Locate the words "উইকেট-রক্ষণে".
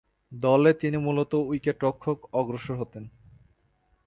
1.43-2.27